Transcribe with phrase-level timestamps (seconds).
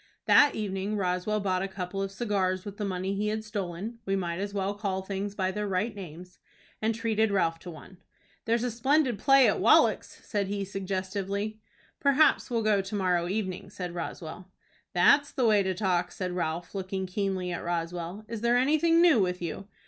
[0.25, 4.15] That evening Roswell bought a couple of cigars with the money he had stolen (we
[4.15, 6.39] might as well call things by their right names),
[6.81, 7.97] and treated Ralph to one.
[8.45, 11.61] "There's a splendid play on at Wallack's," said he, suggestively.
[11.99, 14.47] "Perhaps we'll go to morrow evening," said Roswell.
[14.91, 18.25] "That's the way to talk," said Ralph, looking keenly at Roswell.
[18.27, 19.67] "Is there anything new with you?"